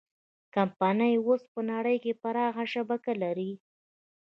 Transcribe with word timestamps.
کمپنۍ 0.55 1.13
اوس 1.25 1.41
په 1.53 1.61
نړۍ 1.71 1.97
کې 2.03 2.13
پراخه 2.21 2.63
شبکه 2.73 3.13
لري. 3.23 3.51